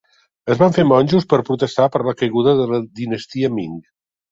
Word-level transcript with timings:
Es 0.53 0.61
van 0.61 0.71
fer 0.77 0.85
monjos 0.91 1.27
per 1.35 1.39
protestar 1.51 1.87
per 1.97 2.03
la 2.09 2.15
caiguda 2.23 2.57
de 2.63 2.67
la 2.73 2.83
dinastia 3.03 3.55
Ming. 3.61 3.81